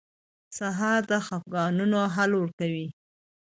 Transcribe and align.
سهار 0.57 1.01
د 1.11 1.13
خفګانونو 1.25 1.99
حل 2.15 2.31
ورکوي. 2.41 2.87